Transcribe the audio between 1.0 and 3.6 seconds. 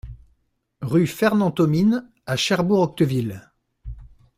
Fernand Thomine à Cherbourg-Octeville